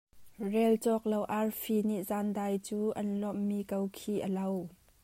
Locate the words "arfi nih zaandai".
1.39-2.55